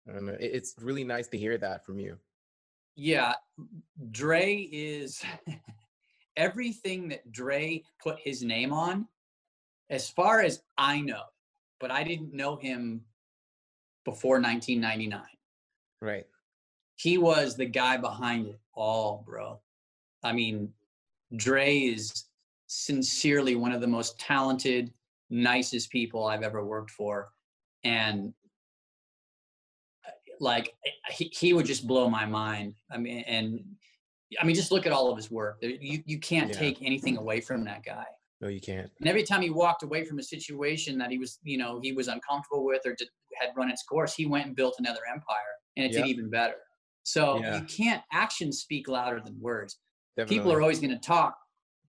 I 0.08 0.12
don't 0.12 0.26
know, 0.26 0.32
it- 0.34 0.52
it's 0.54 0.74
really 0.80 1.04
nice 1.04 1.28
to 1.28 1.38
hear 1.38 1.58
that 1.58 1.84
from 1.84 1.98
you. 1.98 2.18
yeah, 2.94 3.34
Dre 4.10 4.68
is 4.72 5.22
everything 6.36 7.08
that 7.08 7.30
Dre 7.32 7.82
put 8.02 8.18
his 8.18 8.42
name 8.42 8.72
on, 8.72 9.06
as 9.90 10.08
far 10.10 10.40
as 10.40 10.62
I 10.78 11.00
know, 11.00 11.22
but 11.80 11.90
I 11.90 12.02
didn't 12.04 12.32
know 12.34 12.56
him 12.56 13.04
before 14.04 14.40
1999. 14.40 15.20
Right. 16.00 16.26
he 16.96 17.18
was 17.18 17.56
the 17.56 17.66
guy 17.66 17.96
behind 17.96 18.46
it 18.46 18.58
all, 18.74 19.22
bro. 19.26 19.60
I 20.22 20.32
mean, 20.32 20.72
Dre 21.36 21.76
is 21.78 22.24
sincerely 22.68 23.54
one 23.56 23.72
of 23.72 23.80
the 23.80 23.86
most 23.86 24.18
talented, 24.18 24.92
nicest 25.30 25.90
people 25.90 26.24
I've 26.26 26.42
ever 26.42 26.64
worked 26.64 26.90
for. 26.90 27.30
And 27.84 28.32
like 30.40 30.74
eh, 30.84 30.90
eh, 31.08 31.12
he, 31.12 31.32
he 31.34 31.52
would 31.52 31.66
just 31.66 31.86
blow 31.86 32.08
my 32.08 32.26
mind. 32.26 32.74
I 32.90 32.98
mean, 32.98 33.20
and 33.26 33.76
I 34.40 34.44
mean, 34.44 34.56
just 34.56 34.72
look 34.72 34.86
at 34.86 34.92
all 34.92 35.10
of 35.10 35.16
his 35.16 35.30
work. 35.30 35.58
You 35.62 36.02
you 36.04 36.18
can't 36.18 36.50
Yeah. 36.50 36.58
take 36.58 36.82
anything 36.82 37.16
away 37.16 37.40
from 37.40 37.64
that 37.64 37.84
guy. 37.84 38.06
No, 38.40 38.48
you 38.48 38.60
can't. 38.60 38.90
And 39.00 39.08
every 39.08 39.22
time 39.22 39.40
he 39.40 39.50
walked 39.50 39.82
away 39.82 40.04
from 40.04 40.18
a 40.18 40.22
situation 40.22 40.98
that 40.98 41.10
he 41.10 41.16
was, 41.18 41.38
you 41.42 41.56
know, 41.56 41.80
he 41.82 41.92
was 41.92 42.08
uncomfortable 42.08 42.64
with 42.66 42.82
or 42.84 42.94
did, 42.94 43.08
had 43.40 43.50
run 43.56 43.70
its 43.70 43.82
course, 43.84 44.14
he 44.14 44.26
went 44.26 44.46
and 44.46 44.54
built 44.54 44.74
another 44.78 45.00
empire, 45.10 45.54
and 45.76 45.86
it 45.86 45.92
Yep. 45.92 46.04
did 46.04 46.10
even 46.10 46.28
better. 46.28 46.56
So 47.02 47.40
Yeah. 47.40 47.56
you 47.60 47.64
can't 47.66 48.02
actions 48.12 48.60
speak 48.60 48.88
louder 48.88 49.20
than 49.20 49.40
words. 49.40 49.78
Definitely. 50.16 50.36
People 50.38 50.52
are 50.52 50.60
always 50.60 50.80
going 50.80 50.90
to 50.90 50.98
talk, 50.98 51.38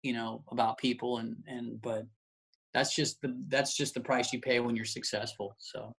you 0.02 0.14
know, 0.14 0.44
about 0.52 0.78
people, 0.78 1.18
and 1.18 1.36
and 1.48 1.80
but 1.82 2.08
that's 2.74 2.96
just 2.96 3.22
the 3.22 3.36
that's 3.50 3.76
just 3.76 3.94
the 3.94 4.00
price 4.02 4.32
you 4.34 4.40
pay 4.40 4.60
when 4.62 4.76
you're 4.76 4.86
successful. 4.86 5.56
So 5.60 5.94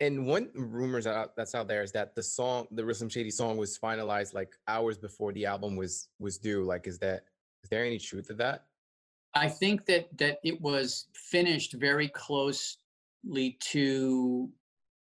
And 0.00 0.26
one 0.26 0.50
rumors 0.54 1.06
that's 1.36 1.54
out 1.54 1.68
there 1.68 1.82
is 1.82 1.92
that 1.92 2.14
the 2.14 2.22
song, 2.22 2.66
the 2.72 2.84
Real 2.84 2.94
Slim 2.94 3.08
Shady 3.08 3.30
song, 3.30 3.56
was 3.56 3.78
finalized 3.78 4.34
like 4.34 4.54
hours 4.68 4.98
before 4.98 5.32
the 5.32 5.46
album 5.46 5.74
was 5.74 6.08
was 6.18 6.36
due. 6.38 6.64
Like, 6.64 6.86
is 6.86 6.98
that 6.98 7.24
is 7.64 7.70
there 7.70 7.84
any 7.84 7.98
truth 7.98 8.26
to 8.28 8.34
that? 8.34 8.66
I 9.34 9.48
think 9.48 9.86
that 9.86 10.08
that 10.18 10.38
it 10.44 10.60
was 10.60 11.06
finished 11.14 11.74
very 11.74 12.08
closely 12.08 12.76
to 13.60 14.50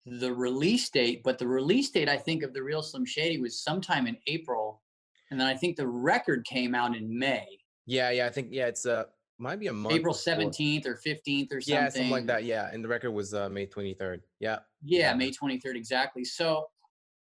the 0.05 0.33
release 0.33 0.91
date, 0.91 1.23
but 1.23 1.39
the 1.39 1.47
release 1.47 1.91
date 1.91 2.09
I 2.09 2.17
think 2.17 2.43
of 2.43 2.53
the 2.53 2.63
real 2.63 2.83
Slim 2.83 3.07
Shady 3.07 3.39
was 3.41 3.63
sometime 3.63 4.07
in 4.07 4.17
April, 4.27 4.83
and 5.31 5.41
then 5.41 5.47
I 5.47 5.55
think 5.55 5.77
the 5.77 5.89
record 5.89 6.45
came 6.45 6.75
out 6.75 6.95
in 6.95 7.19
May, 7.19 7.47
Yeah, 7.87 8.11
yeah, 8.11 8.27
I 8.27 8.31
think 8.31 8.49
yeah, 8.51 8.67
it's 8.67 8.85
uh 8.85 9.05
might 9.39 9.61
be 9.61 9.69
a 9.69 9.73
month. 9.73 9.95
April 9.95 10.15
seventeenth 10.15 10.87
or 10.87 10.97
fifteenth 10.97 11.53
or 11.53 11.61
something. 11.61 11.85
Yeah, 11.85 11.89
something 11.89 12.11
like 12.11 12.27
that. 12.27 12.45
Yeah, 12.45 12.71
and 12.73 12.85
the 12.85 12.89
record 12.89 13.13
was 13.13 13.35
uh 13.35 13.49
May 13.49 13.67
twenty 13.67 13.95
third. 13.95 14.23
Yeah, 14.41 14.59
Yeah, 14.83 15.11
Yeah. 15.11 15.15
May 15.15 15.31
twenty 15.31 15.59
third 15.59 15.77
exactly. 15.77 16.25
So 16.25 16.67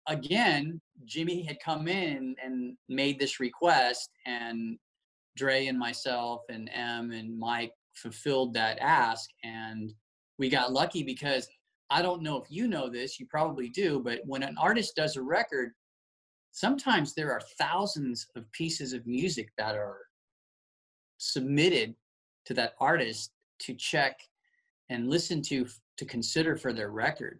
again, 0.07 0.79
Jimmy 1.05 1.43
had 1.43 1.57
come 1.63 1.87
in 1.87 2.35
and 2.43 2.77
made 2.89 3.19
this 3.19 3.39
request, 3.39 4.09
and 4.25 4.77
Dre 5.35 5.67
and 5.67 5.77
myself 5.77 6.41
and 6.49 6.69
M 6.73 7.11
and 7.11 7.37
Mike 7.37 7.73
fulfilled 7.95 8.53
that 8.53 8.77
ask, 8.79 9.29
and 9.43 9.93
we 10.39 10.49
got 10.49 10.71
lucky 10.71 11.03
because 11.03 11.47
I 11.89 12.01
don't 12.01 12.21
know 12.21 12.37
if 12.37 12.49
you 12.49 12.67
know 12.67 12.89
this, 12.89 13.19
you 13.19 13.25
probably 13.27 13.69
do, 13.69 13.99
but 13.99 14.19
when 14.25 14.43
an 14.43 14.55
artist 14.59 14.95
does 14.95 15.15
a 15.15 15.21
record, 15.21 15.71
sometimes 16.51 17.13
there 17.13 17.31
are 17.31 17.41
thousands 17.57 18.27
of 18.35 18.51
pieces 18.51 18.93
of 18.93 19.05
music 19.07 19.49
that 19.57 19.75
are 19.75 19.99
submitted 21.17 21.95
to 22.45 22.53
that 22.55 22.73
artist 22.79 23.31
to 23.59 23.73
check 23.73 24.19
and 24.89 25.09
listen 25.09 25.41
to 25.43 25.67
to 25.97 26.05
consider 26.05 26.55
for 26.55 26.73
their 26.73 26.91
record. 26.91 27.39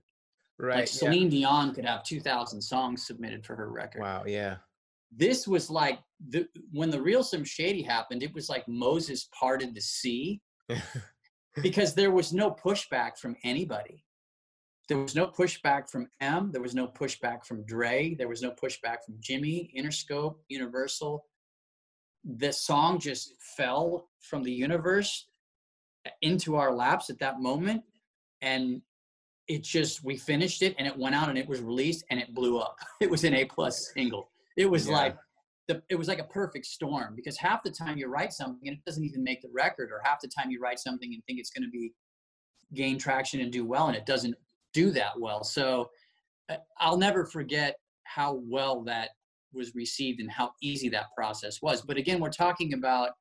right. 0.60 0.79
Like 0.79 0.79
yeah. 0.79 0.86
Celine 0.86 1.29
Dion 1.29 1.74
could 1.74 1.86
have 1.86 2.03
2,000 2.03 2.60
songs 2.62 3.05
submitted 3.05 3.46
for 3.46 3.55
her 3.55 3.69
record. 3.69 4.01
Wow. 4.01 4.24
Yeah. 4.25 4.57
This 5.15 5.48
was 5.48 5.69
like 5.69 6.00
the 6.29 6.48
when 6.72 6.89
the 6.89 7.01
real 7.01 7.24
Slim 7.24 7.46
Shady 7.46 7.81
happened. 7.81 8.24
It 8.24 8.34
was 8.34 8.50
like 8.50 8.67
Moses 8.67 9.29
parted 9.38 9.74
the 9.74 9.81
sea 9.81 10.41
because 11.62 11.93
there 11.93 12.12
was 12.12 12.34
no 12.34 12.51
pushback 12.51 13.17
from 13.17 13.36
anybody. 13.43 14.03
There 14.89 14.98
was 14.98 15.15
no 15.15 15.27
pushback 15.27 15.89
from 15.89 16.07
M. 16.22 16.51
There 16.51 16.62
was 16.62 16.75
no 16.75 16.88
pushback 16.88 17.46
from 17.46 17.65
Dre. 17.65 18.15
There 18.15 18.29
was 18.29 18.41
no 18.41 18.51
pushback 18.51 18.98
from 19.05 19.15
Jimmy, 19.19 19.72
Interscope, 19.77 20.36
Universal. 20.48 21.25
The 22.27 22.51
song 22.51 23.00
just 23.00 23.34
fell 23.55 24.10
from 24.19 24.43
the 24.43 24.51
universe 24.51 25.27
into 26.22 26.55
our 26.55 26.74
laps 26.74 27.10
at 27.10 27.19
that 27.19 27.39
moment. 27.39 27.84
And 28.41 28.81
it 29.48 29.63
just 29.63 30.03
we 30.03 30.17
finished 30.17 30.62
it 30.62 30.75
and 30.77 30.86
it 30.86 30.98
went 30.98 31.15
out 31.15 31.29
and 31.29 31.38
it 31.38 31.48
was 31.48 31.62
released 31.62 32.03
and 32.12 32.19
it 32.19 32.34
blew 32.34 32.60
up. 32.60 32.77
It 33.01 33.10
was 33.10 33.24
an 33.24 33.34
A 33.34 33.46
plus 33.46 33.91
single. 33.93 34.29
It 34.57 34.69
was 34.69 34.88
Yeah. 34.88 34.93
like 34.93 35.17
the 35.67 35.81
it 35.89 35.96
was 35.96 36.07
like 36.07 36.19
a 36.19 36.24
perfect 36.25 36.65
storm 36.65 37.15
because 37.15 37.38
half 37.38 37.63
the 37.63 37.72
time 37.72 37.98
you 37.98 38.07
write 38.07 38.34
something 38.34 38.67
and 38.67 38.77
it 38.77 38.86
doesn't 38.86 39.03
even 39.03 39.24
make 39.24 39.41
the 39.41 39.50
record, 39.53 39.89
or 39.91 40.01
half 40.03 40.19
the 40.22 40.27
time 40.27 40.50
you 40.51 40.60
write 40.62 40.79
something 40.79 41.13
and 41.13 41.24
think 41.25 41.39
it's 41.39 41.50
going 41.50 41.63
to 41.63 41.69
be 41.69 41.93
gain 42.74 42.98
traction 42.98 43.39
and 43.41 43.51
do 43.51 43.65
well 43.65 43.88
and 43.88 43.96
it 43.96 44.05
doesn't 44.05 44.36
do 44.74 44.91
that 44.91 45.17
well. 45.19 45.43
So 45.43 45.89
uh, 46.50 46.57
I'll 46.77 46.98
never 46.98 47.25
forget 47.25 47.75
how 48.03 48.41
well 48.46 48.81
that 48.84 49.12
was 49.54 49.75
received 49.75 50.20
and 50.20 50.32
how 50.32 50.51
easy 50.62 50.89
that 50.89 51.08
process 51.16 51.62
was. 51.62 51.82
But 51.82 51.98
again, 51.98 52.20
we're 52.20 52.30
talking 52.30 52.74
about 52.74 53.12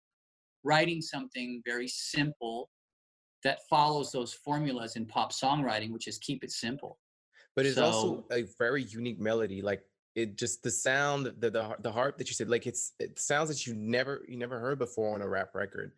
writing 0.65 1.01
something 1.01 1.63
very 1.65 1.89
simple 1.89 2.71
that 3.45 3.61
follows 3.71 4.11
those 4.13 4.35
formulas 4.35 4.97
in 4.97 5.07
pop 5.07 5.33
songwriting, 5.33 5.91
which 5.93 6.09
is 6.09 6.19
keep 6.19 6.43
it 6.43 6.51
simple. 6.51 6.99
But 7.55 7.67
it's 7.67 7.79
also 7.79 8.25
a 8.31 8.43
very 8.59 8.83
unique 8.83 9.21
melody. 9.21 9.63
Like 9.63 9.85
it 10.15 10.37
just 10.37 10.63
the 10.63 10.71
sound, 10.71 11.27
the 11.27 11.51
the 11.51 11.77
the 11.81 11.93
harp 11.93 12.19
that 12.19 12.29
you 12.29 12.35
said, 12.35 12.49
like 12.49 12.67
it's 12.67 12.93
it 12.99 13.19
sounds 13.19 13.49
that 13.49 13.67
you 13.67 13.75
never 13.75 14.25
you 14.29 14.37
never 14.37 14.59
heard 14.59 14.79
before 14.79 15.15
on 15.15 15.23
a 15.23 15.29
rap 15.29 15.55
record. 15.55 15.93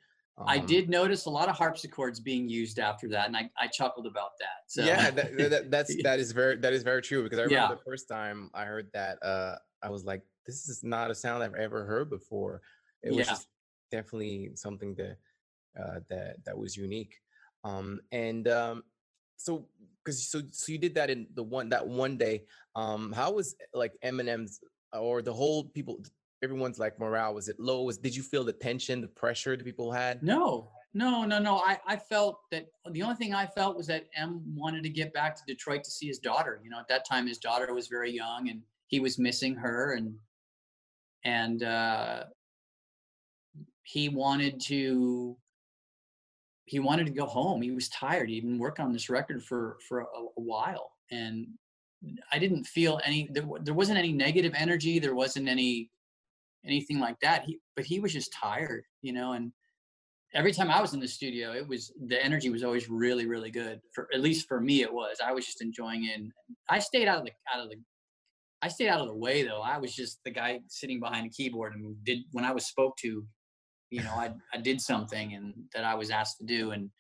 I 0.47 0.59
Um, 0.59 0.67
did 0.67 0.89
notice 0.89 1.27
a 1.27 1.31
lot 1.31 1.49
of 1.49 1.57
harpsichords 1.57 2.21
being 2.21 2.49
used 2.49 2.79
after 2.79 3.09
that, 3.09 3.27
and 3.27 3.37
I, 3.37 3.51
I 3.59 3.67
chuckled 3.67 4.07
about 4.07 4.31
that. 4.39 4.63
So 4.69 4.85
Yeah, 4.85 5.11
that, 5.11 5.37
that, 5.37 5.71
that's 5.71 5.97
that 6.03 6.21
is 6.21 6.33
very 6.33 6.57
that 6.57 6.73
is 6.73 6.83
very 6.83 7.03
true 7.03 7.23
because 7.23 7.39
I 7.39 7.43
remember 7.43 7.67
Yeah. 7.67 7.75
the 7.75 7.83
first 7.85 8.09
time 8.09 8.51
I 8.55 8.65
heard 8.65 8.91
that, 8.93 9.23
uh, 9.23 9.57
I 9.83 9.91
was 9.91 10.05
like, 10.05 10.23
this 10.47 10.69
is 10.69 10.83
not 10.83 11.11
a 11.11 11.15
sound 11.15 11.43
I've 11.43 11.55
ever 11.55 11.85
heard 11.85 12.11
before. 12.11 12.63
It 13.03 13.11
was 13.11 13.27
Yeah. 13.27 13.33
just 13.33 13.49
definitely 13.91 14.51
something 14.55 14.95
that 14.97 15.19
uh, 15.79 16.01
that 16.09 16.45
that 16.45 16.59
was 16.59 16.77
unique. 16.77 17.21
Um, 17.65 18.01
and 18.11 18.49
um, 18.49 18.85
so 19.37 19.69
because 20.05 20.27
so 20.27 20.43
so 20.51 20.73
you 20.73 20.79
did 20.79 20.95
that 20.95 21.11
in 21.11 21.27
the 21.35 21.43
one 21.43 21.69
that 21.69 21.87
one 21.87 22.17
day. 22.17 22.45
Um, 22.75 23.13
how 23.13 23.33
was 23.33 23.55
like 23.73 23.93
Eminem's 24.05 24.61
or 24.93 25.23
the 25.23 25.33
whole 25.33 25.65
people? 25.65 26.03
Everyone's 26.43 26.79
like 26.79 26.99
morale 26.99 27.35
was 27.35 27.49
it 27.49 27.59
low? 27.59 27.83
Was 27.83 27.99
did 27.99 28.15
you 28.15 28.23
feel 28.23 28.45
the 28.45 28.53
tension, 28.53 29.01
the 29.01 29.09
pressure 29.09 29.57
that 29.57 29.65
people 29.65 29.93
had? 29.93 30.23
No, 30.23 30.71
no, 30.95 31.25
no, 31.25 31.39
no. 31.39 31.57
I, 31.59 31.79
I 31.87 31.97
felt 31.97 32.41
that 32.51 32.67
the 32.93 33.03
only 33.03 33.17
thing 33.17 33.35
I 33.35 33.47
felt 33.47 33.77
was 33.77 33.89
that 33.89 34.07
M 34.17 34.43
wanted 34.55 34.83
to 34.85 34.89
get 34.89 35.13
back 35.13 35.35
to 35.37 35.43
Detroit 35.47 35.85
to 35.85 35.91
see 35.91 36.07
his 36.07 36.19
daughter. 36.19 36.61
You 36.63 36.71
know, 36.71 36.79
at 36.79 36.89
that 36.89 37.05
time 37.07 37.27
his 37.27 37.39
daughter 37.39 37.75
was 37.75 37.89
very 37.89 38.11
young 38.13 38.49
and 38.49 38.63
he 38.89 39.01
was 39.01 39.19
missing 39.19 39.55
her 39.55 39.93
and 39.95 40.15
and 41.25 41.63
uh 41.63 42.25
he 43.83 44.09
wanted 44.09 44.61
to 44.61 45.37
he 46.67 46.81
wanted 46.81 47.07
to 47.07 47.13
go 47.13 47.25
home. 47.25 47.63
He 47.63 47.71
was 47.71 47.89
tired. 47.89 48.29
He'd 48.29 48.43
been 48.43 48.59
working 48.59 48.85
on 48.85 48.93
this 48.93 49.09
record 49.09 49.43
for 49.43 49.79
for 49.89 50.01
a, 50.01 50.05
a 50.05 50.43
while 50.43 50.93
and 51.11 51.47
I 52.33 52.39
didn't 52.39 52.65
feel 52.65 53.01
any 53.05 53.29
there, 53.33 53.45
there 53.63 53.75
wasn't 53.75 53.99
any 53.99 54.13
negative 54.13 54.53
energy, 54.57 54.99
there 54.99 55.15
wasn't 55.15 55.49
any 55.49 55.91
anything 56.65 57.01
like 57.01 57.19
that. 57.21 57.45
He 57.45 57.59
but 57.77 57.85
he 57.85 58.01
was 58.01 58.13
just 58.13 58.33
tired, 58.33 58.85
you 59.03 59.13
know, 59.13 59.33
and 59.33 59.53
every 60.35 60.53
time 60.53 60.71
I 60.71 60.81
was 60.81 60.95
in 60.95 61.01
the 61.01 61.09
studio, 61.09 61.53
it 61.53 61.67
was 61.67 61.93
the 62.07 62.23
energy 62.23 62.51
was 62.51 62.65
always 62.65 62.89
really, 62.89 63.27
really 63.27 63.51
good. 63.51 63.81
For 63.95 64.09
at 64.13 64.21
least 64.21 64.47
for 64.47 64.61
me, 64.61 64.83
it 64.83 64.93
was. 64.93 65.19
I 65.25 65.33
was 65.33 65.47
just 65.47 65.63
enjoying 65.63 66.05
it. 66.05 66.19
And 66.19 66.33
I 66.69 66.79
stayed 66.79 67.09
out 67.09 67.19
of 67.19 67.25
the 67.25 67.33
out 67.53 67.65
of 67.65 67.71
the. 67.71 67.77
I 68.61 68.69
stayed 68.69 68.89
out 68.89 69.01
of 69.01 69.09
the 69.09 69.15
way 69.15 69.43
though. 69.43 69.61
I 69.61 69.79
was 69.79 69.95
just 69.95 70.19
the 70.25 70.31
guy 70.31 70.61
sitting 70.69 71.01
behind 71.01 71.27
a 71.27 71.31
keyboard 71.31 71.75
and 71.75 71.97
did 72.05 72.21
when 72.33 72.45
I 72.45 72.53
was 72.53 72.67
spoke 72.67 72.97
to, 72.99 73.25
you 73.91 74.03
know, 74.03 74.13
I 74.13 74.33
I 74.53 74.59
did 74.59 74.81
something 74.81 75.35
and 75.35 75.55
that 75.75 75.85
I 75.85 75.95
was 75.95 76.11
asked 76.11 76.39
to 76.39 76.45
do, 76.45 76.73
and 76.73 76.91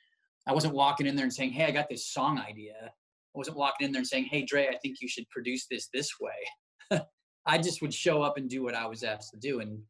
I 0.46 0.52
wasn't 0.52 0.74
walking 0.74 1.06
in 1.06 1.16
there 1.16 1.24
and 1.24 1.32
saying, 1.32 1.52
"Hey, 1.52 1.64
I 1.64 1.70
got 1.70 1.88
this 1.88 2.06
song 2.12 2.38
idea." 2.38 2.74
I 2.82 3.38
wasn't 3.38 3.56
walking 3.56 3.86
in 3.86 3.92
there 3.92 4.00
and 4.00 4.06
saying, 4.06 4.26
"Hey, 4.30 4.44
Dre, 4.44 4.68
I 4.68 4.78
think 4.78 5.00
you 5.00 5.08
should 5.08 5.28
produce 5.30 5.66
this 5.70 5.88
this 5.92 6.10
way." 6.20 7.00
I 7.46 7.58
just 7.58 7.82
would 7.82 7.94
show 7.94 8.22
up 8.22 8.36
and 8.36 8.48
do 8.48 8.62
what 8.62 8.74
I 8.74 8.86
was 8.86 9.02
asked 9.02 9.32
to 9.32 9.38
do, 9.38 9.60
and 9.60 9.82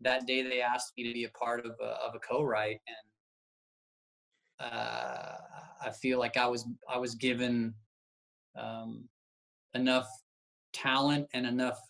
that 0.00 0.26
day 0.26 0.42
they 0.42 0.60
asked 0.60 0.92
me 0.96 1.04
to 1.04 1.12
be 1.12 1.24
a 1.24 1.30
part 1.30 1.64
of 1.64 1.72
a, 1.80 1.84
of 1.84 2.14
a 2.14 2.18
co-write 2.20 2.80
and 2.86 3.08
uh, 4.60 5.36
I 5.84 5.90
feel 5.90 6.18
like 6.18 6.36
I 6.36 6.46
was 6.46 6.66
I 6.88 6.98
was 6.98 7.14
given 7.14 7.74
um, 8.56 9.08
enough 9.74 10.08
talent 10.82 11.28
and 11.34 11.46
enough 11.46 11.80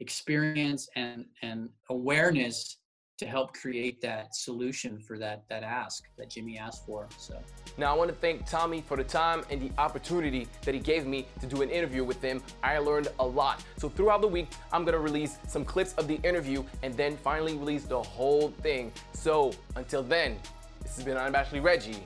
experience 0.00 0.88
and 0.96 1.24
and 1.42 1.68
awareness 1.90 2.78
to 3.18 3.28
help 3.28 3.54
create 3.54 4.00
that 4.00 4.34
solution 4.34 4.98
for 4.98 5.16
that 5.16 5.44
that 5.48 5.62
ask 5.62 6.04
that 6.18 6.28
Jimmy 6.28 6.58
asked 6.58 6.84
for. 6.84 7.08
So 7.18 7.38
Now, 7.78 7.94
I 7.94 7.96
want 7.96 8.10
to 8.10 8.16
thank 8.16 8.46
Tommy 8.46 8.80
for 8.80 8.96
the 8.96 9.04
time 9.04 9.44
and 9.48 9.60
the 9.60 9.70
opportunity 9.78 10.48
that 10.64 10.74
he 10.74 10.80
gave 10.80 11.06
me 11.06 11.26
to 11.40 11.46
do 11.46 11.62
an 11.62 11.70
interview 11.70 12.02
with 12.02 12.20
him. 12.20 12.42
I 12.64 12.78
learned 12.78 13.08
a 13.20 13.26
lot. 13.26 13.62
So, 13.78 13.88
throughout 13.88 14.22
the 14.22 14.28
week, 14.28 14.48
I'm 14.72 14.84
to 14.84 14.98
release 14.98 15.38
some 15.46 15.64
clips 15.64 15.92
of 15.94 16.08
the 16.08 16.16
interview 16.24 16.64
and 16.82 16.96
then 16.96 17.16
finally 17.16 17.54
release 17.54 17.84
the 17.84 18.02
whole 18.02 18.48
thing. 18.60 18.90
So, 19.12 19.52
until 19.76 20.02
then, 20.02 20.36
this 20.82 20.96
has 20.96 21.04
been 21.04 21.16
Unabashedly 21.16 21.62
Reggie. 21.62 22.04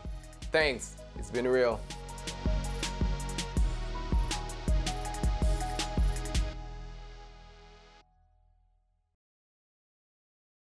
Thanks. 0.53 0.97
It's 1.19 1.31
been 1.31 1.49
real. 1.49 1.81